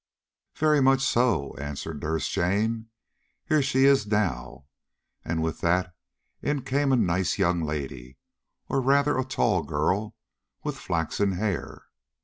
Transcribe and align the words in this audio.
"Very 0.55 0.81
much 0.81 1.03
so," 1.03 1.53
answered 1.59 2.01
Nurse 2.01 2.27
Jane. 2.27 2.87
"Here 3.45 3.61
she 3.61 3.85
is 3.85 4.07
now," 4.07 4.65
and 5.23 5.43
with 5.43 5.61
that 5.61 5.93
in 6.41 6.63
came 6.63 6.91
a 6.91 6.95
nice 6.95 7.37
young 7.37 7.61
lady, 7.61 8.17
or, 8.67 8.81
rather, 8.81 9.19
a 9.19 9.23
tall 9.23 9.61
girl, 9.61 10.15
with 10.63 10.75
flaxen 10.75 11.33
hair. 11.33 11.83